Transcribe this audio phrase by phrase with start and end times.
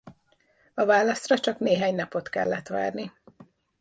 [0.73, 3.11] A válaszra csak néhány napot kellett várni.